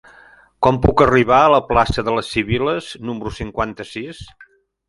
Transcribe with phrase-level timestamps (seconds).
[0.67, 4.27] Com puc arribar a la plaça de les Sibil·les número cinquanta-sis?